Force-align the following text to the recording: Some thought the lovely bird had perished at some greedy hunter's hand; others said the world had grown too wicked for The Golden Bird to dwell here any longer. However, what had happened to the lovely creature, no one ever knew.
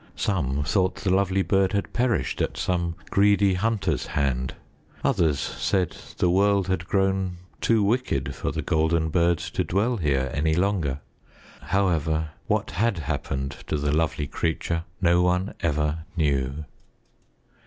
Some 0.15 0.63
thought 0.63 0.95
the 0.95 1.11
lovely 1.13 1.43
bird 1.43 1.73
had 1.73 1.93
perished 1.93 2.41
at 2.41 2.57
some 2.57 2.95
greedy 3.11 3.53
hunter's 3.53 4.07
hand; 4.07 4.55
others 5.03 5.39
said 5.39 5.95
the 6.17 6.27
world 6.31 6.69
had 6.69 6.87
grown 6.87 7.37
too 7.61 7.83
wicked 7.83 8.33
for 8.33 8.51
The 8.51 8.63
Golden 8.63 9.09
Bird 9.09 9.37
to 9.37 9.63
dwell 9.63 9.97
here 9.97 10.31
any 10.33 10.55
longer. 10.55 11.01
However, 11.61 12.29
what 12.47 12.71
had 12.71 12.97
happened 12.97 13.57
to 13.67 13.77
the 13.77 13.95
lovely 13.95 14.25
creature, 14.25 14.85
no 15.01 15.21
one 15.21 15.53
ever 15.61 16.05
knew. 16.17 16.65